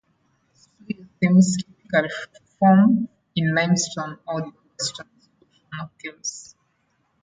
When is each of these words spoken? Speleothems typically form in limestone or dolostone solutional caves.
Speleothems 0.55 1.57
typically 1.57 2.09
form 2.57 3.07
in 3.35 3.53
limestone 3.53 4.17
or 4.27 4.41
dolostone 4.41 5.05
solutional 5.43 5.89
caves. 5.99 6.55